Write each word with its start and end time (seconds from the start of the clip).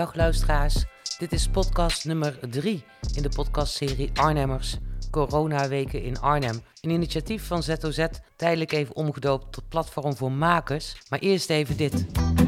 Dag 0.00 0.14
luisteraars, 0.14 0.84
dit 1.18 1.32
is 1.32 1.48
podcast 1.48 2.04
nummer 2.04 2.38
3 2.50 2.84
in 3.14 3.22
de 3.22 3.28
podcastserie 3.28 4.10
Arnhemmers 4.14 4.76
Coronaweken 5.10 6.02
in 6.02 6.20
Arnhem. 6.20 6.62
Een 6.80 6.90
initiatief 6.90 7.46
van 7.46 7.62
ZOZ, 7.62 8.06
tijdelijk 8.36 8.72
even 8.72 8.96
omgedoopt 8.96 9.52
tot 9.52 9.68
platform 9.68 10.16
voor 10.16 10.32
makers. 10.32 10.96
Maar 11.08 11.18
eerst 11.18 11.50
even 11.50 11.76
dit. 11.76 12.06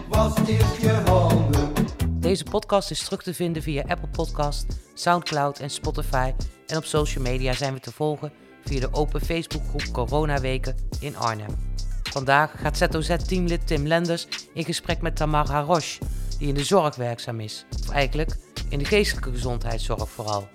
Was 0.08 0.34
je 0.80 1.02
handen? 1.04 1.72
Deze 2.20 2.44
podcast 2.44 2.90
is 2.90 3.04
terug 3.04 3.22
te 3.22 3.34
vinden 3.34 3.62
via 3.62 3.84
Apple 3.88 4.08
Podcast, 4.08 4.66
Soundcloud 4.94 5.58
en 5.58 5.70
Spotify. 5.70 6.32
En 6.66 6.76
op 6.76 6.84
social 6.84 7.24
media 7.24 7.52
zijn 7.52 7.74
we 7.74 7.80
te 7.80 7.92
volgen 7.92 8.32
via 8.64 8.80
de 8.80 8.92
open 8.92 9.20
Facebookgroep 9.20 9.92
Coronaweken 9.92 10.76
in 11.00 11.16
Arnhem. 11.16 11.56
Vandaag 12.02 12.52
gaat 12.56 12.76
ZOZ-teamlid 12.76 13.66
Tim 13.66 13.86
Lenders 13.86 14.26
in 14.54 14.64
gesprek 14.64 15.00
met 15.00 15.16
Tamar 15.16 15.50
Harosh, 15.50 15.98
die 16.42 16.50
in 16.50 16.56
de 16.56 16.64
zorg 16.64 16.96
werkzaam 16.96 17.40
is. 17.40 17.64
Of 17.80 17.90
eigenlijk 17.90 18.30
in 18.68 18.78
de 18.78 18.84
geestelijke 18.84 19.30
gezondheidszorg 19.30 20.10
vooral. 20.10 20.48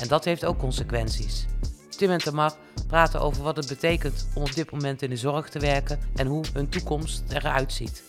En 0.00 0.08
dat 0.08 0.24
heeft 0.24 0.44
ook 0.44 0.58
consequenties. 0.58 1.44
Tim 1.96 2.10
en 2.10 2.18
Tamar 2.18 2.56
praten 2.86 3.20
over 3.20 3.42
wat 3.42 3.56
het 3.56 3.68
betekent 3.68 4.28
om 4.34 4.42
op 4.42 4.54
dit 4.54 4.70
moment 4.70 5.02
in 5.02 5.10
de 5.10 5.16
zorg 5.16 5.48
te 5.48 5.58
werken 5.58 6.00
en 6.16 6.26
hoe 6.26 6.44
hun 6.52 6.68
toekomst 6.68 7.22
eruit 7.32 7.72
ziet. 7.72 8.02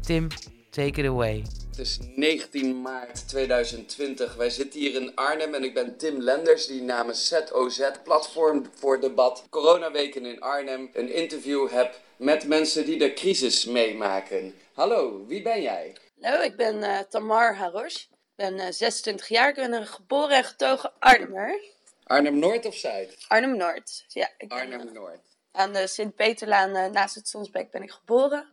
Tim, 0.00 0.28
take 0.70 1.00
it 1.00 1.06
away. 1.06 1.44
Het 1.68 1.78
is 1.78 1.98
19 2.14 2.80
maart 2.80 3.28
2020. 3.28 4.34
Wij 4.34 4.50
zitten 4.50 4.80
hier 4.80 4.94
in 4.94 5.14
Arnhem 5.14 5.54
en 5.54 5.64
ik 5.64 5.74
ben 5.74 5.96
Tim 5.96 6.20
Lenders, 6.20 6.66
die 6.66 6.82
namens 6.82 7.28
ZOZ, 7.28 7.90
Platform 8.04 8.66
voor 8.74 9.00
Debat, 9.00 9.44
Coronaweken 9.50 10.24
in 10.24 10.40
Arnhem, 10.40 10.90
een 10.92 11.14
interview 11.14 11.68
heb 11.70 12.00
met 12.16 12.48
mensen 12.48 12.84
die 12.84 12.98
de 12.98 13.12
crisis 13.12 13.64
meemaken. 13.64 14.54
Hallo, 14.72 15.24
wie 15.26 15.42
ben 15.42 15.62
jij? 15.62 15.94
Hallo, 16.26 16.40
ik 16.40 16.56
ben 16.56 16.76
uh, 16.76 16.98
Tamar 16.98 17.56
Harosh. 17.56 17.96
Ik 17.96 18.36
ben 18.36 18.54
uh, 18.54 18.66
26 18.70 19.28
jaar. 19.28 19.48
Ik 19.48 19.54
ben 19.54 19.72
een 19.72 19.86
geboren 19.86 20.36
en 20.36 20.44
getogen 20.44 20.92
Arnhemmer. 20.98 21.60
Arnhem-Noord 22.04 22.66
of 22.66 22.74
Zuid? 22.74 23.24
Arnhem-Noord, 23.28 24.04
ja. 24.08 24.28
Ik 24.38 24.52
Arnhem-Noord. 24.52 25.20
Aan 25.52 25.72
de 25.72 25.86
Sint-Peterlaan 25.86 26.92
naast 26.92 27.14
het 27.14 27.28
Sonsbeek 27.28 27.70
ben 27.70 27.82
ik 27.82 27.90
geboren. 27.90 28.48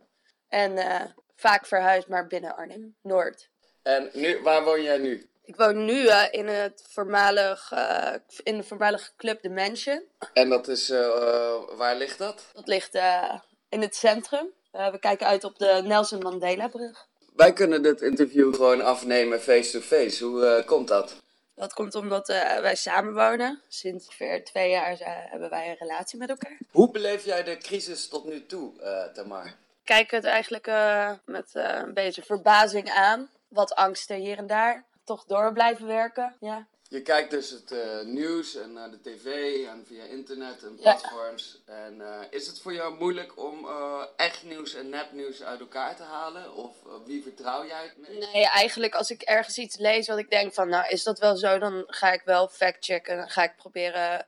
En 0.48 0.78
vaak 1.36 1.66
verhuisd, 1.66 2.08
maar 2.08 2.26
binnen 2.26 2.56
Arnhem-Noord. 2.56 3.48
En 3.82 4.10
nu, 4.12 4.42
waar 4.42 4.64
woon 4.64 4.82
jij 4.82 4.98
nu? 4.98 5.30
Ik 5.44 5.56
woon 5.56 5.84
nu 5.84 6.02
uh, 6.02 6.24
in, 6.30 6.46
het 6.46 6.86
voormalig, 6.90 7.70
uh, 7.72 8.14
in 8.42 8.56
de 8.56 8.64
voormalige 8.64 9.10
club 9.16 9.40
The 9.40 9.50
Mansion. 9.50 10.02
En 10.32 10.48
dat 10.48 10.68
is, 10.68 10.90
uh, 10.90 10.98
waar 11.76 11.96
ligt 11.96 12.18
dat? 12.18 12.50
Dat 12.52 12.66
ligt 12.68 12.94
in 13.68 13.80
het 13.80 13.96
centrum. 13.96 14.52
we 14.70 14.98
kijken 15.00 15.26
uit 15.26 15.44
op 15.44 15.58
de 15.58 15.80
Nelson 15.84 16.18
Mandela-brug. 16.18 17.12
Wij 17.34 17.52
kunnen 17.52 17.82
dit 17.82 18.00
interview 18.00 18.54
gewoon 18.54 18.80
afnemen 18.80 19.40
face-to-face. 19.40 20.24
Hoe 20.24 20.62
komt 20.66 20.88
dat? 20.88 21.22
Dat 21.54 21.72
komt 21.72 21.94
omdat 21.94 22.26
wij 22.60 22.74
samenwonen. 22.74 23.60
Sinds 23.68 24.06
ongeveer 24.06 24.44
twee 24.44 24.70
jaar 24.70 24.96
hebben 25.30 25.50
wij 25.50 25.68
een 25.68 25.76
relatie 25.78 26.18
met 26.18 26.28
elkaar. 26.28 26.58
Hoe 26.70 26.90
beleef 26.90 27.24
jij 27.24 27.42
de 27.42 27.56
crisis 27.56 28.08
tot 28.08 28.24
nu 28.24 28.46
toe, 28.46 28.72
Tamar? 29.14 29.46
Ik 29.46 29.54
kijk 29.84 30.10
het 30.10 30.24
eigenlijk 30.24 30.66
met 31.24 31.50
een 31.52 31.94
beetje 31.94 32.22
verbazing 32.22 32.90
aan. 32.90 33.30
Wat 33.48 33.74
angsten 33.74 34.16
hier 34.16 34.38
en 34.38 34.46
daar 34.46 34.84
toch 35.04 35.24
door 35.24 35.52
blijven 35.52 35.86
werken. 35.86 36.36
Ja. 36.40 36.66
Je 36.94 37.02
kijkt 37.02 37.30
dus 37.30 37.50
het 37.50 37.72
uh, 37.72 38.02
nieuws 38.02 38.54
en 38.56 38.70
uh, 38.70 38.90
de 38.90 39.00
tv 39.00 39.26
en 39.66 39.84
via 39.86 40.04
internet 40.04 40.62
en 40.62 40.74
platforms. 40.74 41.62
Ja. 41.66 41.74
En 41.74 41.94
uh, 41.94 42.20
is 42.30 42.46
het 42.46 42.60
voor 42.60 42.72
jou 42.72 42.94
moeilijk 42.98 43.38
om 43.38 43.68
echt 44.16 44.44
nieuws 44.44 44.74
en 44.74 44.88
nepnieuws 44.88 45.42
uit 45.42 45.60
elkaar 45.60 45.96
te 45.96 46.02
halen? 46.02 46.54
Of 46.54 46.76
wie 47.06 47.22
vertrouw 47.22 47.66
jij 47.66 47.82
het 47.82 47.96
mee? 47.96 48.18
Nee, 48.18 48.48
eigenlijk 48.48 48.94
als 48.94 49.10
ik 49.10 49.22
ergens 49.22 49.58
iets 49.58 49.76
lees 49.76 50.06
wat 50.06 50.18
ik 50.18 50.30
denk 50.30 50.54
van, 50.54 50.68
nou 50.68 50.88
is 50.88 51.02
dat 51.02 51.18
wel 51.18 51.36
zo, 51.36 51.58
dan 51.58 51.84
ga 51.86 52.12
ik 52.12 52.22
wel 52.24 52.48
factchecken. 52.48 53.16
Dan 53.16 53.30
ga 53.30 53.42
ik 53.42 53.56
proberen, 53.56 54.26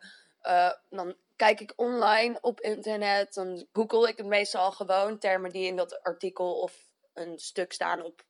dan 0.91 1.15
kijk 1.37 1.61
ik 1.61 1.73
online 1.77 2.39
op 2.41 2.61
internet. 2.61 3.35
Dan 3.35 3.67
google 3.73 4.09
ik 4.09 4.17
het 4.17 4.27
meestal 4.27 4.73
gewoon 4.73 5.19
termen 5.19 5.51
die 5.51 5.67
in 5.67 5.77
dat 5.77 6.03
artikel 6.03 6.55
of 6.55 6.73
een 7.15 7.39
stuk 7.39 7.73
staan 7.73 8.03
op 8.03 8.25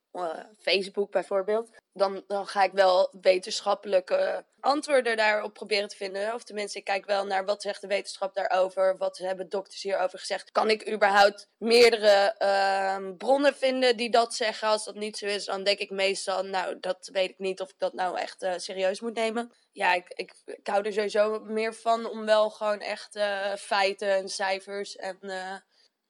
Facebook 0.57 1.11
bijvoorbeeld, 1.11 1.69
dan, 1.93 2.23
dan 2.27 2.47
ga 2.47 2.63
ik 2.63 2.71
wel 2.71 3.13
wetenschappelijke 3.21 4.45
antwoorden 4.59 5.17
daarop 5.17 5.53
proberen 5.53 5.87
te 5.87 5.95
vinden. 5.95 6.33
Of 6.33 6.43
tenminste, 6.43 6.77
ik 6.77 6.83
kijk 6.83 7.05
wel 7.05 7.25
naar 7.25 7.45
wat 7.45 7.61
zegt 7.61 7.81
de 7.81 7.87
wetenschap 7.87 8.33
daarover, 8.33 8.97
wat 8.97 9.17
hebben 9.17 9.49
dokters 9.49 9.83
hierover 9.83 10.19
gezegd. 10.19 10.51
Kan 10.51 10.69
ik 10.69 10.91
überhaupt 10.91 11.49
meerdere 11.57 12.35
uh, 12.39 13.15
bronnen 13.17 13.55
vinden 13.55 13.97
die 13.97 14.09
dat 14.09 14.33
zeggen? 14.33 14.67
Als 14.67 14.85
dat 14.85 14.95
niet 14.95 15.17
zo 15.17 15.25
is, 15.25 15.45
dan 15.45 15.63
denk 15.63 15.79
ik 15.79 15.89
meestal, 15.89 16.43
nou, 16.43 16.79
dat 16.79 17.09
weet 17.11 17.29
ik 17.29 17.39
niet 17.39 17.61
of 17.61 17.69
ik 17.69 17.75
dat 17.77 17.93
nou 17.93 18.17
echt 18.17 18.43
uh, 18.43 18.53
serieus 18.57 19.01
moet 19.01 19.15
nemen. 19.15 19.51
Ja, 19.71 19.93
ik, 19.93 20.07
ik, 20.09 20.33
ik, 20.45 20.67
hou 20.67 20.85
er 20.85 20.93
sowieso 20.93 21.39
meer 21.39 21.73
van 21.73 22.09
om 22.09 22.25
wel 22.25 22.49
gewoon 22.49 22.79
echt 22.79 23.15
uh, 23.15 23.55
feiten 23.55 24.15
en 24.15 24.29
cijfers 24.29 24.95
en 24.95 25.19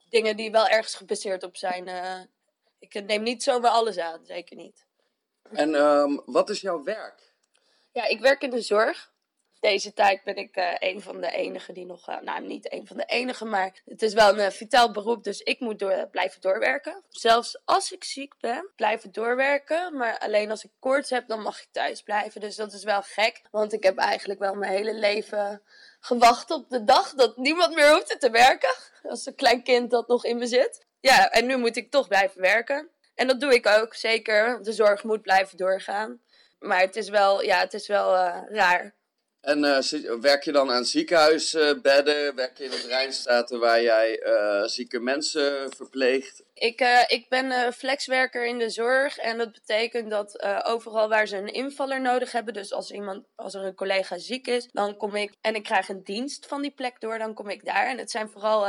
dingen 0.10 0.38
die 0.38 0.52
wel 0.52 0.68
ergens 0.68 0.96
gebaseerd 0.96 1.44
op 1.44 1.58
zijn 1.58 1.88
ik 2.80 3.04
neem 3.04 3.24
niet 3.24 3.44
zomaar 3.44 3.72
alles 3.72 3.98
aan, 3.98 4.26
zeker 4.26 4.56
niet. 4.56 4.86
En 5.52 5.76
um, 5.76 6.22
wat 6.26 6.50
is 6.50 6.62
jouw 6.62 6.84
werk? 6.84 7.34
Ja, 7.92 8.06
ik 8.06 8.20
werk 8.20 8.42
in 8.42 8.50
de 8.50 8.62
zorg. 8.62 9.12
Deze 9.60 9.94
tijd 9.94 10.24
ben 10.24 10.36
ik 10.36 10.58
uh, 10.58 10.74
een 10.80 11.02
van 11.02 11.22
de 11.22 11.32
enigen 11.32 11.74
die 11.74 11.86
nog, 11.86 12.10
uh, 12.10 12.20
nou 12.22 12.48
niet 12.48 12.72
een 12.72 12.88
van 12.88 12.98
de 12.98 13.06
enigen, 13.06 13.50
maar 13.50 13.82
het 13.86 14.02
is 14.02 14.14
wel 14.14 14.30
een 14.30 14.46
uh, 14.46 14.50
vitaal 14.50 14.92
beroep, 14.92 15.24
dus 15.24 15.42
ik 15.42 15.60
moet 15.60 15.80
door, 15.80 16.08
blijven 16.12 16.42
doorwerken. 16.42 17.04
Zelfs 17.10 17.62
als 17.66 17.92
ik 17.92 18.04
ziek 18.04 18.34
ben, 18.40 18.72
blijven 18.76 19.12
doorwerken, 19.12 19.98
maar 19.98 20.20
alleen 20.20 20.52
als 20.52 20.64
ik 20.64 20.72
koorts 20.80 21.10
heb, 21.10 21.28
dan 21.28 21.42
mag 21.42 21.62
ik 21.62 21.68
thuis 21.72 22.02
blijven. 22.02 22.42
Dus 22.42 22.56
dat 22.56 22.74
is 22.74 22.84
wel 22.84 23.02
gek, 23.02 23.42
want 23.52 23.74
ik 23.74 23.84
heb 23.84 23.98
eigenlijk 23.98 24.40
wel 24.40 24.56
mijn 24.56 24.72
hele 24.72 24.94
leven 24.94 25.62
gewacht 26.00 26.52
op 26.52 26.70
de 26.70 26.84
dag 26.84 27.14
dat 27.14 27.38
niemand 27.38 27.76
meer 27.76 27.94
hoefde 27.94 28.18
te 28.18 28.30
werken. 28.30 28.76
Als 29.10 29.26
een 29.26 29.36
klein 29.36 29.64
kind 29.64 29.92
dat 29.92 30.08
nog 30.08 30.26
in 30.26 30.38
me 30.38 30.48
zit 30.48 30.87
ja, 31.08 31.32
en 31.32 31.46
nu 31.46 31.58
moet 31.58 31.76
ik 31.76 31.92
toch 31.92 32.08
blijven 32.08 32.42
werken. 32.42 32.90
En 33.16 33.28
dat 33.28 33.40
doe 33.40 33.54
ik 33.54 33.68
ook, 33.68 33.94
zeker. 33.94 34.64
De 34.64 34.72
zorg 34.74 35.04
moet 35.04 35.22
blijven 35.22 35.58
doorgaan. 35.58 36.22
Maar 36.60 36.80
het 36.80 36.96
is 36.96 37.10
wel, 37.10 37.44
ja, 37.44 37.60
het 37.60 37.74
is 37.74 37.88
wel 37.88 38.14
uh, 38.14 38.42
raar. 38.50 38.96
En 39.42 39.64
uh, 39.64 40.20
werk 40.22 40.44
je 40.44 40.52
dan 40.52 40.72
aan 40.72 40.86
ziekenhuisbedden? 40.86 42.36
werk 42.36 42.58
je 42.58 42.64
in 42.64 42.72
het 42.72 42.86
Rijnstaten 42.86 43.60
waar 43.60 43.82
jij 43.82 44.24
uh, 44.26 44.64
zieke 44.64 45.00
mensen 45.00 45.74
verpleegt? 45.76 46.44
Ik, 46.60 46.82
uh, 46.82 47.04
ik 47.08 47.30
ben 47.30 47.46
uh, 47.46 47.72
flexwerker 47.72 48.46
in 48.46 48.58
de 48.58 48.70
zorg 48.70 49.18
en 49.18 49.38
dat 49.38 49.52
betekent 49.52 50.10
dat 50.10 50.44
uh, 50.44 50.60
overal 50.64 51.10
waar 51.10 51.28
ze 51.28 51.38
een 51.38 51.54
invaller 51.54 52.02
nodig 52.02 52.32
hebben, 52.32 52.54
dus 52.54 52.74
als, 52.74 52.92
iemand, 52.92 53.26
als 53.36 53.54
er 53.54 53.64
een 53.64 53.76
collega 53.76 54.18
ziek 54.18 54.48
is, 54.48 54.68
dan 54.72 54.98
kom 54.98 55.16
ik 55.16 55.34
en 55.42 55.56
ik 55.56 55.64
krijg 55.64 55.90
een 55.90 56.04
dienst 56.04 56.46
van 56.46 56.62
die 56.62 56.72
plek 56.72 57.00
door, 57.00 57.18
dan 57.18 57.34
kom 57.34 57.50
ik 57.50 57.66
daar. 57.66 57.88
En 57.88 57.98
het 57.98 58.12
zijn 58.12 58.30
vooral 58.30 58.66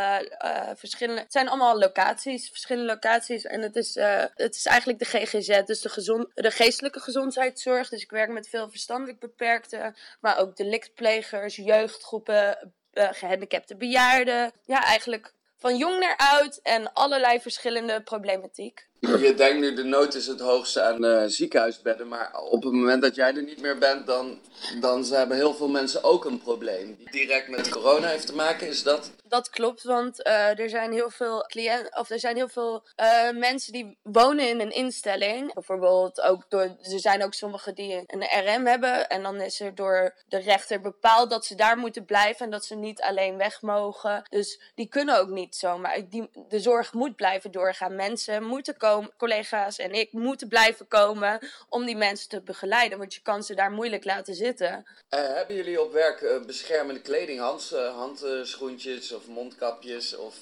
verschillende, 0.74 1.24
zijn 1.28 1.48
allemaal 1.48 1.78
locaties, 1.78 2.48
verschillende 2.48 2.92
locaties 2.92 3.44
en 3.44 3.62
het 3.62 3.76
is, 3.76 3.94
het 4.34 4.54
is 4.54 4.66
eigenlijk 4.66 4.98
de 4.98 5.04
GGZ, 5.04 5.62
dus 5.64 5.80
de, 5.80 5.88
gezond, 5.88 6.26
de 6.34 6.50
geestelijke 6.50 7.00
gezondheidszorg. 7.00 7.88
Dus 7.88 8.02
ik 8.02 8.10
werk 8.10 8.30
met 8.30 8.48
veel 8.48 8.70
verstandelijk 8.70 9.18
beperkten, 9.18 9.96
maar 10.20 10.38
ook 10.38 10.56
delictplegers, 10.56 11.56
jeugdgroepen, 11.56 12.72
gehandicapte 12.92 13.76
bejaarden. 13.76 14.52
Ja, 14.64 14.84
eigenlijk 14.84 15.32
van 15.58 15.76
jong 15.76 15.98
naar 15.98 16.16
oud 16.16 16.56
en 16.62 16.92
allerlei 16.92 17.40
verschillende 17.40 18.02
problematiek. 18.02 18.87
Je 19.00 19.34
denkt 19.34 19.60
nu 19.60 19.74
de 19.74 19.84
nood 19.84 20.14
is 20.14 20.26
het 20.26 20.40
hoogste 20.40 20.82
aan 20.82 21.04
uh, 21.04 21.22
ziekenhuisbedden, 21.26 22.08
maar 22.08 22.40
op 22.40 22.62
het 22.62 22.72
moment 22.72 23.02
dat 23.02 23.14
jij 23.14 23.34
er 23.34 23.42
niet 23.42 23.60
meer 23.60 23.78
bent, 23.78 24.06
dan, 24.06 24.38
dan 24.80 25.04
hebben 25.04 25.36
heel 25.36 25.54
veel 25.54 25.68
mensen 25.68 26.04
ook 26.04 26.24
een 26.24 26.42
probleem. 26.42 26.96
Die 26.96 27.10
direct 27.10 27.48
met 27.48 27.68
corona 27.68 28.06
heeft 28.08 28.26
te 28.26 28.34
maken, 28.34 28.68
is 28.68 28.82
dat? 28.82 29.10
Dat 29.24 29.50
klopt, 29.50 29.82
want 29.82 30.26
uh, 30.26 30.58
er 30.58 30.68
zijn 30.68 30.92
heel 30.92 31.10
veel 31.10 31.40
cliënten, 31.46 31.98
of 31.98 32.10
er 32.10 32.20
zijn 32.20 32.36
heel 32.36 32.48
veel 32.48 32.86
uh, 33.00 33.30
mensen 33.38 33.72
die 33.72 33.98
wonen 34.02 34.48
in 34.48 34.60
een 34.60 34.70
instelling. 34.70 35.54
Bijvoorbeeld 35.54 36.20
ook 36.20 36.44
door, 36.48 36.62
er 36.62 37.00
zijn 37.00 37.24
ook 37.24 37.34
sommigen 37.34 37.74
die 37.74 38.02
een 38.06 38.54
RM 38.54 38.66
hebben 38.66 39.08
en 39.08 39.22
dan 39.22 39.40
is 39.40 39.60
er 39.60 39.74
door 39.74 40.14
de 40.28 40.38
rechter 40.38 40.80
bepaald 40.80 41.30
dat 41.30 41.44
ze 41.44 41.54
daar 41.54 41.78
moeten 41.78 42.04
blijven 42.04 42.44
en 42.44 42.50
dat 42.50 42.64
ze 42.64 42.74
niet 42.74 43.00
alleen 43.00 43.36
weg 43.36 43.62
mogen. 43.62 44.22
Dus 44.30 44.60
die 44.74 44.88
kunnen 44.88 45.18
ook 45.18 45.28
niet 45.28 45.56
zomaar. 45.56 46.08
Die, 46.08 46.30
de 46.48 46.60
zorg 46.60 46.92
moet 46.92 47.16
blijven 47.16 47.50
doorgaan. 47.50 47.94
Mensen 47.94 48.44
moeten 48.44 48.76
komen 48.76 48.86
collega's 49.16 49.78
en 49.78 49.92
ik 49.92 50.12
moeten 50.12 50.48
blijven 50.48 50.88
komen 50.88 51.38
om 51.68 51.84
die 51.84 51.96
mensen 51.96 52.28
te 52.28 52.40
begeleiden. 52.40 52.98
Want 52.98 53.14
je 53.14 53.20
kan 53.22 53.42
ze 53.42 53.54
daar 53.54 53.70
moeilijk 53.70 54.04
laten 54.04 54.34
zitten. 54.34 54.68
Uh, 54.68 55.20
hebben 55.20 55.56
jullie 55.56 55.82
op 55.82 55.92
werk 55.92 56.20
uh, 56.20 56.44
beschermende 56.44 57.00
kleding, 57.00 57.40
hands, 57.40 57.72
uh, 57.72 57.96
handschoentjes 57.96 59.12
of 59.12 59.26
mondkapjes? 59.26 60.16
Of 60.16 60.34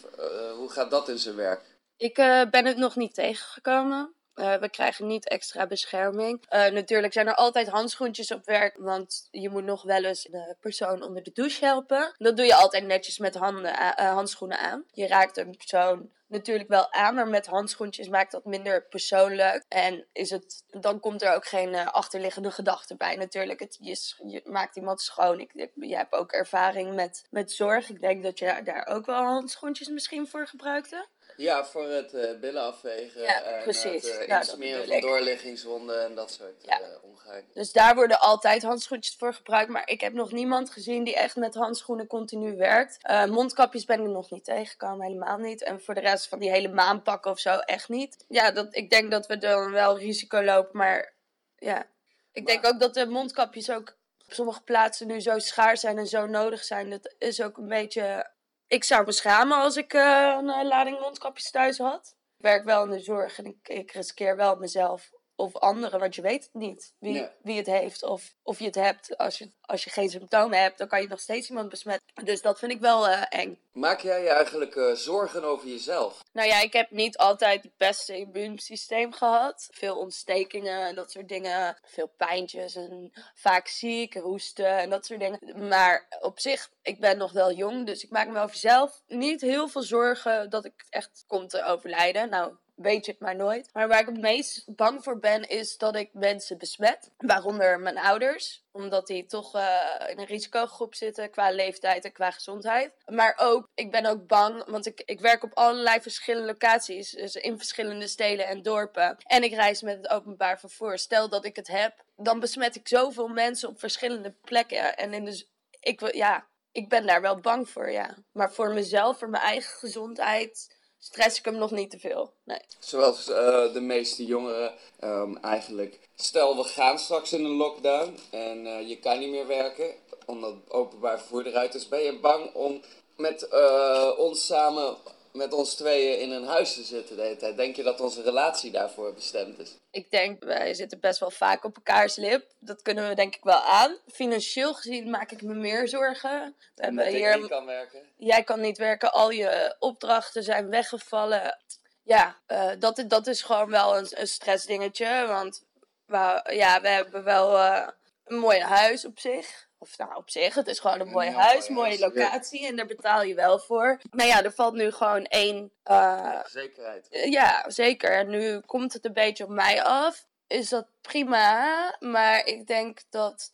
hoe 0.57 0.71
gaat 0.71 0.91
dat 0.91 1.09
in 1.09 1.19
zijn 1.19 1.37
werk? 1.37 1.61
Ik 1.97 2.15
ben 2.51 2.65
het 2.65 2.77
nog 2.77 2.97
niet 2.97 3.15
tegengekomen. 3.15 4.15
Uh, 4.37 4.55
we 4.55 4.69
krijgen 4.69 5.07
niet 5.07 5.29
extra 5.29 5.67
bescherming. 5.67 6.45
Uh, 6.51 6.67
natuurlijk 6.67 7.13
zijn 7.13 7.27
er 7.27 7.35
altijd 7.35 7.69
handschoentjes 7.69 8.33
op 8.33 8.45
werk, 8.45 8.77
want 8.79 9.29
je 9.31 9.49
moet 9.49 9.65
nog 9.65 9.83
wel 9.83 10.05
eens 10.05 10.23
de 10.23 10.57
persoon 10.61 11.03
onder 11.03 11.23
de 11.23 11.31
douche 11.33 11.65
helpen. 11.65 12.15
Dat 12.19 12.37
doe 12.37 12.47
je 12.47 12.55
altijd 12.55 12.85
netjes 12.85 13.19
met 13.19 13.35
handen, 13.35 13.73
uh, 13.73 14.13
handschoenen 14.13 14.59
aan. 14.59 14.85
Je 14.93 15.07
raakt 15.07 15.37
een 15.37 15.57
persoon 15.57 16.11
natuurlijk 16.29 16.69
wel 16.69 16.93
aan, 16.93 17.15
maar 17.15 17.29
met 17.29 17.47
handschoentjes 17.47 18.09
maakt 18.09 18.33
dat 18.33 18.45
minder 18.45 18.87
persoonlijk. 18.89 19.65
En 19.69 20.07
is 20.13 20.31
het, 20.31 20.65
dan 20.67 21.01
komt 21.01 21.23
er 21.23 21.35
ook 21.35 21.47
geen 21.47 21.73
uh, 21.73 21.87
achterliggende 21.87 22.51
gedachte 22.51 22.97
bij 22.97 23.17
natuurlijk. 23.17 23.61
Het, 23.61 23.77
je, 23.81 24.15
je 24.31 24.41
maakt 24.45 24.77
iemand 24.77 25.01
schoon. 25.01 25.41
Ik, 25.41 25.53
ik, 25.53 25.71
je 25.75 25.97
hebt 25.97 26.13
ook 26.13 26.33
ervaring 26.33 26.95
met, 26.95 27.27
met 27.31 27.53
zorg. 27.53 27.91
Ik 27.91 28.01
denk 28.01 28.23
dat 28.23 28.39
je 28.39 28.61
daar 28.65 28.87
ook 28.87 29.07
wel 29.07 29.23
handschoentjes 29.23 29.89
misschien 29.89 30.29
voor 30.29 30.47
gebruikte. 30.47 31.09
Ja, 31.37 31.65
voor 31.65 31.89
het 31.89 32.15
uh, 32.15 32.39
billen 32.41 32.63
afvegen 32.63 33.23
ja, 33.23 33.43
en 33.43 33.63
precies. 33.63 34.03
het 34.11 34.21
uh, 34.23 34.29
Nou, 34.29 34.41
insmeren 34.41 34.87
van 34.87 35.01
doorliggingswonden 35.01 36.05
en 36.05 36.15
dat 36.15 36.31
soort 36.31 36.65
Ja. 36.65 36.81
uh, 36.81 36.87
ongein. 37.03 37.45
Dus 37.55 37.73
daar 37.73 37.95
worden 37.95 38.21
altijd 38.21 38.63
handschoentjes 38.63 39.17
voor 39.19 39.35
gebruikt. 39.35 39.71
Maar 39.71 39.89
ik 39.89 40.01
heb 40.01 40.13
nog 40.13 40.33
niemand 40.33 40.71
gezien 40.71 41.05
die 41.05 41.15
echt 41.15 41.37
met 41.37 41.55
handschoenen 41.55 42.07
continu 42.07 42.57
werkt. 42.57 42.99
Eh, 43.01 43.25
mondkapjes 43.25 43.85
ben 43.85 44.01
ik 44.01 44.07
nog 44.07 44.31
niet 44.31 44.45
tegengekomen, 44.45 45.07
helemaal 45.07 45.39
niet. 45.39 45.63
En 45.63 45.81
voor 45.81 45.95
de 45.95 46.01
rest 46.01 46.29
van 46.29 46.39
die 46.39 46.51
hele 46.51 46.69
maanpakken 46.69 47.31
of 47.31 47.39
zo, 47.39 47.57
echt 47.57 47.89
niet. 47.89 48.25
Ja, 48.29 48.51
dat, 48.51 48.67
ik 48.71 48.91
denk 48.91 49.11
dat 49.11 49.27
we 49.27 49.39
dan 49.39 49.71
wel 49.71 49.99
risico 49.99 50.43
lopen, 50.43 50.77
maar 50.77 51.15
ja. 51.57 51.87
Ik 52.33 52.47
denk 52.47 52.67
ook 52.67 52.81
dat 52.81 52.95
de 52.95 53.07
mondkapjes 53.07 53.71
ook 53.71 53.97
op 54.27 54.33
sommige 54.33 54.63
plaatsen 54.63 55.07
nu 55.07 55.21
zo 55.21 55.39
schaars 55.39 55.81
zijn 55.81 55.99
en 55.99 56.07
zo 56.07 56.27
nodig 56.27 56.65
zijn. 56.65 56.91
Dat 56.91 57.15
is 57.19 57.43
ook 57.43 57.57
een 57.57 57.69
beetje... 57.69 58.35
Ik 58.69 58.85
zou 58.85 59.05
me 59.05 59.13
schamen 59.13 59.59
als 59.59 59.77
ik 59.77 59.93
eh, 59.93 60.37
een 60.39 60.49
eh, 60.49 60.65
lading 60.65 61.01
mondkapjes 61.01 61.51
thuis 61.51 61.79
had. 61.79 62.17
Ik 62.37 62.43
werk 62.43 62.65
wel 62.65 62.85
in 62.85 62.91
de 62.91 63.01
zorg 63.01 63.39
en 63.39 63.45
ik, 63.45 63.69
ik 63.69 63.93
riskeer 63.93 64.37
wel 64.37 64.57
mezelf 64.57 65.11
of 65.37 65.57
anderen, 65.57 66.01
want 66.01 66.15
je 66.15 66.23
weet 66.23 66.43
het 66.43 66.55
niet 66.55 66.95
wie, 66.99 67.29
wie 67.43 67.57
het 67.57 67.67
heeft 67.67 68.03
of, 68.03 68.35
of 68.43 68.59
je 68.59 68.65
het 68.65 68.75
hebt. 68.75 69.17
Als 69.17 69.39
je, 69.39 69.51
als 69.61 69.85
je 69.85 69.91
geen 69.91 70.09
symptomen 70.09 70.61
hebt, 70.61 70.79
dan 70.79 70.89
kan 70.89 71.01
je 71.01 71.09
nog 71.09 71.21
steeds 71.21 71.49
iemand 71.49 71.69
besmetten. 71.69 72.25
Dus 72.25 72.43
dat 72.43 72.59
vind 72.59 72.73
ik 72.73 72.81
wel 72.81 73.09
eh, 73.09 73.23
eng. 73.29 73.59
Maak 73.73 74.01
jij 74.01 74.23
je 74.23 74.29
eigenlijk 74.29 74.77
eh, 74.77 74.93
zorgen 74.93 75.45
over 75.45 75.69
jezelf? 75.69 76.23
Nou 76.33 76.49
ja, 76.49 76.61
ik 76.61 76.73
heb 76.73 76.91
niet 76.91 77.17
altijd 77.17 77.63
het 77.63 77.77
beste 77.77 78.19
immuunsysteem 78.19 79.13
gehad. 79.13 79.69
Veel 79.71 79.99
ontstekingen 79.99 80.87
en 80.87 80.95
dat 80.95 81.11
soort 81.11 81.29
dingen. 81.29 81.77
Veel 81.85 82.13
pijntjes 82.17 82.75
en 82.75 83.13
vaak 83.35 83.69
ziek, 83.69 84.15
hoesten 84.15 84.79
en 84.79 84.91
dat 84.91 85.07
soort 85.07 85.21
dingen. 85.21 85.69
Maar 85.69 86.07
op 86.21 86.39
zich, 86.41 86.71
ik 86.83 87.01
ben 87.01 87.19
nog 87.19 87.33
wel 87.33 87.53
jong, 87.53 87.87
dus 87.87 88.05
ik 88.05 88.11
maak 88.11 88.29
me 88.29 88.41
over 88.41 88.57
zelf 88.57 89.03
niet 89.07 89.41
heel 89.41 89.69
veel 89.69 89.83
zorgen 89.83 90.51
dat 90.51 90.65
ik 90.65 90.87
echt 90.91 91.25
kom 91.27 91.49
te 91.49 91.65
overlijden. 91.65 92.31
Nou, 92.31 92.53
weet 92.77 93.05
je 93.05 93.11
het 93.11 93.21
maar 93.21 93.37
nooit. 93.37 93.69
Maar 93.73 93.89
waar 93.89 94.01
ik 94.01 94.07
het 94.07 94.21
meest 94.21 94.63
bang 94.77 95.05
voor 95.05 95.19
ben, 95.19 95.49
is 95.49 95.77
dat 95.79 95.97
ik 95.97 96.11
mensen 96.13 96.59
besmet. 96.59 97.11
Waaronder 97.17 97.81
mijn 97.81 97.99
ouders. 97.99 98.65
Omdat 98.73 99.07
die 99.07 99.27
toch 99.27 99.55
eh, 99.55 99.81
in 100.09 100.19
een 100.19 100.25
risicogroep 100.27 100.95
zitten 100.95 101.31
qua 101.31 101.51
leeftijd 101.51 102.05
en 102.05 102.13
qua 102.13 102.31
gezondheid. 102.31 102.93
Maar 103.07 103.35
ook, 103.37 103.69
ik 103.75 103.91
ben 103.91 104.07
ook 104.07 104.27
bang, 104.27 104.65
want 104.65 104.87
ik, 104.87 105.03
ik 105.05 105.21
werk 105.21 105.43
op 105.43 105.55
allerlei 105.55 106.01
verschillende 106.01 106.47
locaties. 106.47 107.11
Dus 107.11 107.35
in 107.35 107.57
verschillende 107.57 108.07
steden 108.07 108.47
en 108.47 108.63
dorpen. 108.63 109.17
En 109.23 109.43
ik 109.43 109.55
reis 109.55 109.83
met 109.83 109.97
het 109.97 110.09
openbaar 110.09 110.61
vervoer. 110.61 110.99
Stel 110.99 111.29
dat 111.29 111.45
ik 111.45 111.57
het 111.57 111.69
heb, 111.69 112.05
dan 112.17 112.41
besmet 112.41 112.77
ik 112.77 112.89
zoveel 112.89 113.29
mensen 113.29 113.69
op 113.69 113.79
verschillende 113.79 114.35
plekken. 114.45 114.97
En 114.97 115.15
in 115.15 115.33
z- 115.33 115.45
ik, 115.81 116.15
ja, 116.15 116.47
ik 116.73 116.89
ben 116.89 117.07
daar 117.07 117.21
wel 117.21 117.41
bang 117.41 117.69
voor, 117.69 117.91
ja. 117.91 118.15
Maar 118.33 118.53
voor 118.53 118.71
mezelf, 118.73 119.19
voor 119.19 119.31
mijn 119.31 119.43
eigen 119.43 119.79
gezondheid, 119.79 120.76
stress 121.07 121.39
ik 121.39 121.45
hem 121.45 121.57
nog 121.57 121.71
niet 121.71 121.91
te 121.91 121.99
veel. 121.99 122.33
Nee. 122.45 122.61
Zoals 122.79 123.29
eh, 123.29 123.73
de 123.73 123.81
meeste 123.81 124.25
jongeren 124.25 124.73
ehm, 125.01 125.37
eigenlijk. 125.37 125.99
Stel, 126.15 126.57
we 126.57 126.65
gaan 126.65 126.99
straks 126.99 127.33
in 127.33 127.45
een 127.45 127.57
lockdown 127.57 128.19
en 128.31 128.67
eh, 128.67 128.89
je 128.89 128.99
kan 128.99 129.19
niet 129.19 129.31
meer 129.31 129.47
werken 129.47 129.95
omdat 130.27 130.55
openbaar 130.69 131.19
vervoer 131.19 131.47
eruit 131.47 131.75
is. 131.75 131.89
Ben 131.89 132.03
je 132.03 132.19
bang 132.19 132.55
om 132.55 132.81
met 133.17 133.49
eh, 133.49 134.11
ons 134.17 134.47
samen, 134.47 134.97
met 135.37 135.53
ons 135.53 135.75
tweeën 135.75 136.21
in 136.21 136.31
een 136.31 136.47
huis 136.47 136.75
te 136.75 136.83
zitten 136.83 137.17
de 137.17 137.23
hele 137.23 137.37
tijd? 137.37 137.57
Denk 137.57 137.77
je 137.77 137.83
dat 137.83 138.01
onze 138.01 138.23
relatie 138.23 138.71
daarvoor 138.71 139.15
bestemd 139.15 139.59
is? 139.59 139.77
Ik 139.91 140.11
denk, 140.11 140.45
wij 140.45 140.75
zitten 140.75 141.01
best 141.01 141.21
wel 141.21 141.31
vaak 141.31 141.65
op 141.65 141.77
elkaars 141.77 142.17
lip. 142.17 142.45
Dat 142.59 142.83
kunnen 142.83 143.09
we 143.09 143.15
denk 143.15 143.35
ik 143.35 143.45
wel 143.45 143.61
aan. 143.61 143.97
Financieel 144.13 144.75
gezien 144.75 145.11
maak 145.11 145.31
ik 145.31 145.43
me 145.43 145.55
meer 145.55 145.89
zorgen. 145.89 146.57
Dat 146.75 147.07
hier 147.07 147.39
niet 147.39 147.49
kan 147.49 147.67
werken? 147.67 148.03
jij 148.17 148.43
kan 148.43 148.61
niet 148.61 148.79
werken, 148.79 149.13
al 149.13 149.31
je 149.31 149.77
opdrachten 149.79 150.43
zijn 150.43 150.71
weggevallen. 150.71 151.59
Ja, 152.03 152.37
eh, 152.47 152.71
dat, 152.79 153.05
dat 153.09 153.27
is 153.27 153.43
gewoon 153.43 153.71
wel 153.71 153.97
een, 153.97 154.07
een 154.11 154.29
stressdingetje. 154.29 155.25
Want 155.27 155.65
we, 156.07 156.41
ja, 156.53 156.81
we 156.81 156.89
hebben 156.89 157.25
wel 157.25 157.59
eh, 157.59 157.89
een 158.25 158.39
mooi 158.39 158.61
huis 158.61 159.05
op 159.05 159.19
zich. 159.19 159.66
Of 159.79 159.99
nou, 159.99 160.15
op 160.15 160.31
zich, 160.31 160.55
het 160.55 160.67
is 160.67 160.79
gewoon 160.79 161.01
een 161.01 161.11
mooi 161.11 161.31
huis, 161.31 161.69
mooi 161.69 161.99
mooie 161.99 161.99
ja. 161.99 162.07
locatie. 162.07 162.67
En 162.67 162.77
daar 162.77 162.87
betaal 162.87 163.23
je 163.23 163.35
wel 163.35 163.59
voor. 163.59 164.01
Maar 164.11 164.27
ja, 164.27 164.43
er 164.43 164.53
valt 164.53 164.75
nu 164.75 164.91
gewoon 164.91 165.25
één... 165.25 165.73
eh, 165.83 166.41
Zekerheid. 166.47 167.07
ja, 167.11 167.65
zeker. 167.71 168.11
En 168.11 168.29
nu 168.29 168.61
komt 168.61 168.93
het 168.93 169.05
een 169.05 169.13
beetje 169.13 169.45
op 169.45 169.51
mij 169.51 169.83
af. 169.83 170.27
Is 170.47 170.69
dat 170.69 170.87
prima. 171.01 171.97
Maar 172.01 172.47
ik 172.47 172.67
denk 172.67 173.01
dat. 173.11 173.51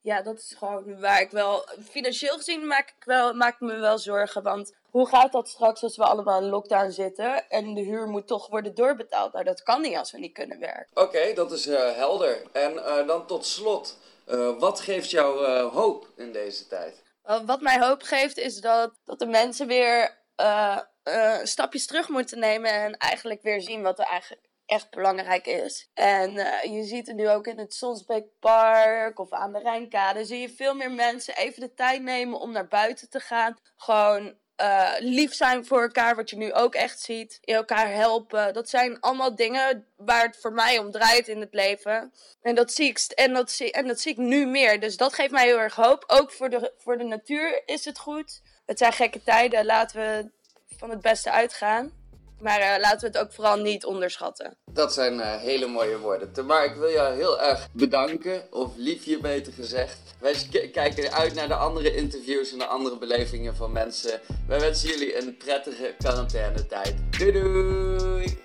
Ja, 0.00 0.22
dat 0.22 0.38
is 0.38 0.54
gewoon 0.58 1.00
waar 1.00 1.20
ik 1.20 1.30
wel. 1.30 1.68
Financieel 1.90 2.36
gezien 2.36 2.66
maak 2.66 2.88
ik, 2.88 3.04
wel, 3.04 3.34
maak 3.34 3.54
ik 3.54 3.60
me 3.60 3.76
wel 3.76 3.98
zorgen. 3.98 4.42
Want 4.42 4.74
hoe 4.90 5.08
gaat 5.08 5.32
dat 5.32 5.48
straks 5.48 5.82
als 5.82 5.96
we 5.96 6.04
allemaal 6.04 6.40
in 6.40 6.48
lockdown 6.48 6.90
zitten? 6.90 7.48
En 7.48 7.74
de 7.74 7.80
huur 7.80 8.06
moet 8.08 8.26
toch 8.26 8.46
worden 8.48 8.74
doorbetaald? 8.74 9.32
Nou, 9.32 9.44
dat 9.44 9.62
kan 9.62 9.80
niet 9.80 9.96
als 9.96 10.12
we 10.12 10.18
niet 10.18 10.32
kunnen 10.32 10.58
werken. 10.58 11.02
Oké, 11.02 11.32
dat 11.34 11.52
is 11.52 11.66
eh, 11.66 11.92
helder. 11.96 12.42
En 12.52 12.84
eh, 12.84 13.06
dan 13.06 13.26
tot 13.26 13.46
slot, 13.46 13.98
eh, 14.26 14.58
wat 14.58 14.80
geeft 14.80 15.10
jou 15.10 15.44
eh, 15.44 15.72
hoop 15.72 16.12
in 16.16 16.32
deze 16.32 16.66
tijd? 16.66 17.02
Uh, 17.26 17.40
Wat 17.46 17.60
mij 17.60 17.78
hoop 17.80 18.02
geeft 18.02 18.38
is 18.38 18.60
dat, 18.60 19.00
dat 19.04 19.18
de 19.18 19.26
mensen 19.26 19.66
weer 19.66 20.24
eh, 20.36 20.78
eh, 21.02 21.38
stapjes 21.42 21.86
terug 21.86 22.08
moeten 22.08 22.38
nemen 22.38 22.70
en 22.70 22.96
eigenlijk 22.96 23.42
weer 23.42 23.60
zien 23.60 23.82
wat 23.82 23.98
er 23.98 24.04
eigenlijk 24.04 24.44
echt 24.66 24.90
belangrijk 24.90 25.46
is. 25.46 25.90
En 25.94 26.36
eh, 26.38 26.72
je 26.72 26.84
ziet 26.84 27.06
het 27.06 27.16
nu 27.16 27.30
ook 27.30 27.46
in 27.46 27.58
het 27.58 27.74
Sonsbeekpark 27.74 29.18
of 29.18 29.32
aan 29.32 29.52
de 29.52 29.58
Rijnkade. 29.58 30.24
Zie 30.24 30.40
je 30.40 30.48
veel 30.48 30.74
meer 30.74 30.90
mensen 30.90 31.36
even 31.36 31.60
de 31.60 31.74
tijd 31.74 32.02
nemen 32.02 32.40
om 32.40 32.52
naar 32.52 32.68
buiten 32.68 33.10
te 33.10 33.20
gaan. 33.20 33.56
Gewoon 33.76 34.34
eh, 34.56 34.92
lief 34.98 35.34
zijn 35.34 35.66
voor 35.66 35.82
elkaar, 35.82 36.16
wat 36.16 36.30
je 36.30 36.36
nu 36.36 36.52
ook 36.52 36.74
echt 36.74 37.00
ziet. 37.00 37.38
Je 37.40 37.54
elkaar 37.54 37.92
helpen. 37.92 38.54
Dat 38.54 38.68
zijn 38.68 39.00
allemaal 39.00 39.34
dingen 39.34 39.86
waar 39.96 40.26
het 40.26 40.36
voor 40.40 40.52
mij 40.52 40.78
om 40.78 40.90
draait 40.90 41.28
in 41.28 41.40
het 41.40 41.54
leven. 41.54 42.12
En 42.42 42.54
dat 42.54 42.72
zie 42.72 42.88
ik, 42.88 42.98
en 42.98 43.32
dat 43.32 43.50
zie, 43.50 43.72
en 43.72 43.86
dat 43.86 44.00
zie 44.00 44.12
ik 44.12 44.18
nu 44.18 44.46
meer. 44.46 44.80
Dus 44.80 44.96
dat 44.96 45.14
geeft 45.14 45.30
mij 45.30 45.46
heel 45.46 45.58
erg 45.58 45.74
hoop. 45.74 46.04
Ook 46.06 46.32
voor 46.32 46.50
de, 46.50 46.72
voor 46.76 46.98
de 46.98 47.04
natuur 47.04 47.62
is 47.66 47.84
het 47.84 47.98
goed. 47.98 48.42
Het 48.66 48.78
zijn 48.78 48.92
gekke 48.92 49.22
tijden. 49.22 49.64
Laten 49.64 50.00
we 50.00 50.30
van 50.76 50.90
het 50.90 51.00
beste 51.00 51.30
uitgaan. 51.30 51.92
Maar 52.40 52.60
eh, 52.60 52.80
laten 52.80 53.00
we 53.00 53.06
het 53.06 53.18
ook 53.18 53.32
vooral 53.32 53.56
niet 53.56 53.84
onderschatten. 53.84 54.56
Dat 54.72 54.92
zijn 54.92 55.20
eh, 55.20 55.40
hele 55.40 55.66
mooie 55.66 55.98
woorden. 55.98 56.32
Tamar, 56.32 56.64
ik 56.64 56.74
wil 56.74 56.90
jou 56.90 57.14
heel 57.14 57.40
erg 57.40 57.68
bedanken, 57.72 58.42
of 58.50 58.70
liefje 58.76 59.18
beter 59.18 59.52
gezegd. 59.52 59.98
Wij 60.20 60.34
kijken 60.72 61.12
uit 61.12 61.34
naar 61.34 61.48
de 61.48 61.54
andere 61.54 61.94
interviews 61.94 62.52
en 62.52 62.58
de 62.58 62.66
andere 62.66 62.98
belevingen 62.98 63.56
van 63.56 63.72
mensen. 63.72 64.20
Wij 64.48 64.60
wensen 64.60 64.88
jullie 64.88 65.22
een 65.22 65.36
prettige 65.36 65.94
quarantainetijd. 65.98 66.94
Doei 67.18 67.32
doei! 67.32 68.44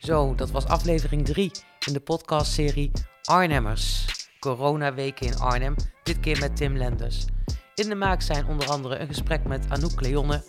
Zo, 0.00 0.34
dat 0.34 0.50
was 0.50 0.66
aflevering 0.66 1.24
3 1.26 1.50
in 1.86 1.92
de 1.92 2.00
podcastserie 2.00 2.90
Arnhemmers. 3.22 4.04
Coronaweken 4.38 5.26
in 5.26 5.38
Arnhem, 5.38 5.74
dit 6.02 6.20
keer 6.20 6.38
met 6.38 6.56
Tim 6.56 6.76
Lenders. 6.76 7.24
In 7.74 7.88
de 7.88 7.94
maak 7.94 8.22
zijn 8.22 8.46
onder 8.46 8.68
andere 8.68 8.98
een 8.98 9.06
gesprek 9.06 9.44
met 9.44 9.64
Anouk 9.68 10.00
Leonne, 10.00 10.42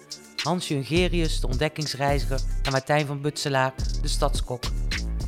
Hans 0.44 0.68
Jungerius, 0.68 1.40
de 1.40 1.48
ontdekkingsreiziger, 1.48 2.40
en 2.64 2.72
Martijn 2.72 3.06
van 3.06 3.22
Butselaar, 3.22 3.74
de 4.02 4.08
stadskok. 4.08 4.64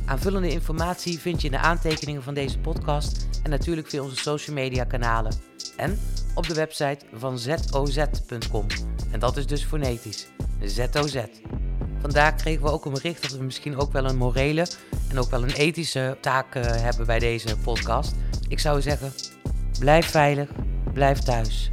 Aanvullende 0.04 0.50
informatie 0.50 1.18
vind 1.18 1.40
je 1.40 1.46
in 1.46 1.52
de 1.52 1.58
aantekeningen 1.58 2.22
van 2.22 2.34
deze 2.34 2.58
podcast 2.58 3.26
en 3.42 3.50
natuurlijk 3.50 3.88
via 3.88 4.02
onze 4.02 4.16
social 4.16 4.56
media 4.56 4.84
kanalen. 4.84 5.32
En 5.76 5.98
op 6.34 6.46
de 6.46 6.54
website 6.54 6.98
van 7.14 7.38
zoz.com. 7.38 8.66
En 9.10 9.20
dat 9.20 9.36
is 9.36 9.46
dus 9.46 9.64
fonetisch. 9.64 10.26
ZOZ. 10.62 11.16
Vandaag 12.00 12.34
kregen 12.34 12.62
we 12.62 12.70
ook 12.70 12.84
een 12.84 12.92
bericht 12.92 13.22
dat 13.22 13.30
we 13.30 13.44
misschien 13.44 13.76
ook 13.76 13.92
wel 13.92 14.04
een 14.04 14.16
morele 14.16 14.66
en 15.10 15.18
ook 15.18 15.30
wel 15.30 15.42
een 15.42 15.54
ethische 15.54 16.16
taak 16.20 16.54
eh, 16.54 16.62
hebben 16.62 17.06
bij 17.06 17.18
deze 17.18 17.56
podcast. 17.56 18.14
Ik 18.48 18.58
zou 18.58 18.82
zeggen, 18.82 19.12
blijf 19.78 20.06
veilig, 20.06 20.48
blijf 20.92 21.18
thuis. 21.18 21.68